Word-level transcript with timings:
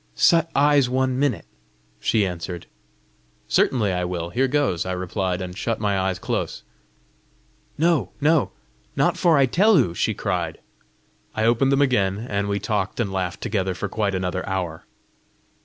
"Shut 0.17 0.49
eyes 0.55 0.89
one 0.89 1.19
minute," 1.19 1.45
she 1.99 2.25
answered. 2.25 2.65
"Certainly 3.47 3.93
I 3.93 4.03
will! 4.03 4.31
Here 4.31 4.47
goes!" 4.47 4.83
I 4.83 4.93
replied, 4.93 5.43
and 5.43 5.55
shut 5.55 5.79
my 5.79 5.95
eyes 5.95 6.17
close. 6.17 6.63
"No, 7.77 8.09
no! 8.19 8.49
not 8.95 9.15
fore 9.15 9.37
I 9.37 9.45
tell 9.45 9.77
oo!" 9.77 9.93
she 9.93 10.15
cried. 10.15 10.57
I 11.35 11.45
opened 11.45 11.71
them 11.71 11.83
again, 11.83 12.17
and 12.17 12.49
we 12.49 12.57
talked 12.57 12.99
and 12.99 13.13
laughed 13.13 13.41
together 13.41 13.75
for 13.75 13.87
quite 13.87 14.15
another 14.15 14.43
hour. 14.49 14.85